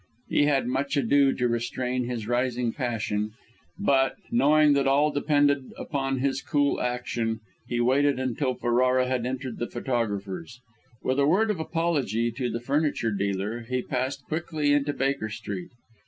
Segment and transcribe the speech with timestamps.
[0.29, 3.33] He had much ado to restrain his rising passion;
[3.77, 9.59] but, knowing that all depended upon his cool action, he waited until Ferrara had entered
[9.59, 10.59] the photographer's.
[11.03, 15.69] With a word of apology to the furniture dealer, he passed quickly into Baker Street.